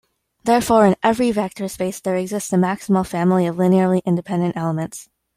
[0.45, 5.07] Therefore, in every vector space, there exists a maximal family of linearly independent elements.